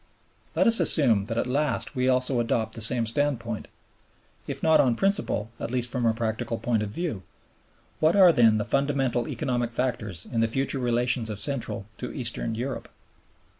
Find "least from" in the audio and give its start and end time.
5.69-6.07